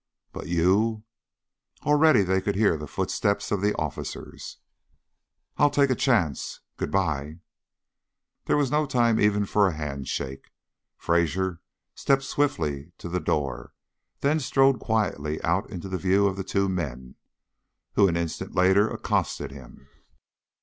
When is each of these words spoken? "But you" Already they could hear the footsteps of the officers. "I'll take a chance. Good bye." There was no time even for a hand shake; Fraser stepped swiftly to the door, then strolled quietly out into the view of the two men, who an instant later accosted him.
"But 0.31 0.47
you" 0.47 1.03
Already 1.85 2.23
they 2.23 2.41
could 2.41 2.55
hear 2.55 2.75
the 2.75 2.87
footsteps 2.87 3.51
of 3.51 3.61
the 3.61 3.75
officers. 3.75 4.57
"I'll 5.57 5.69
take 5.69 5.91
a 5.91 5.95
chance. 5.95 6.61
Good 6.75 6.89
bye." 6.89 7.41
There 8.45 8.57
was 8.57 8.71
no 8.71 8.87
time 8.87 9.19
even 9.19 9.45
for 9.45 9.67
a 9.67 9.75
hand 9.75 10.07
shake; 10.07 10.49
Fraser 10.97 11.61
stepped 11.93 12.23
swiftly 12.23 12.93
to 12.97 13.09
the 13.09 13.19
door, 13.19 13.75
then 14.21 14.39
strolled 14.39 14.79
quietly 14.79 15.39
out 15.43 15.69
into 15.69 15.87
the 15.87 15.99
view 15.99 16.25
of 16.25 16.35
the 16.35 16.43
two 16.43 16.67
men, 16.67 17.13
who 17.93 18.07
an 18.07 18.17
instant 18.17 18.55
later 18.55 18.89
accosted 18.89 19.51
him. 19.51 19.87